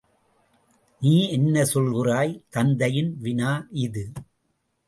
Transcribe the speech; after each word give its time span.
நீ 1.01 1.29
என்ன 1.29 1.65
சொல்கிறாய்? 1.73 2.33
தந்தையின் 2.49 3.17
வினா 3.19 3.51
இது. 3.71 4.11